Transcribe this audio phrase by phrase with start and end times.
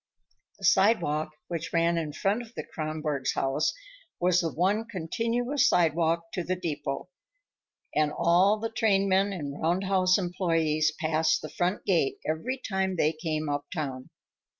[0.57, 3.71] The sidewalk which ran in front of the Kronborgs' house
[4.19, 7.09] was the one continuous sidewalk to the depot,
[7.93, 13.13] and all the train men and roundhouse employees passed the front gate every time they
[13.13, 14.09] came uptown.